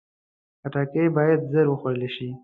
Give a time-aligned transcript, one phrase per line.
[0.61, 2.29] خټکی باید ژر وخوړل شي.